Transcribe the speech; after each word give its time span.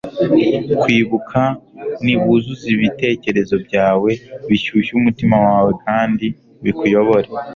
kwibuka 0.81 1.41
nibuzuze 2.03 2.65
ibitekerezo 2.75 3.55
byawe, 3.65 4.09
bishyushya 4.47 4.93
umutima 4.99 5.35
wawe, 5.45 5.71
kandi 5.85 6.25
bikuyobore 6.63 7.27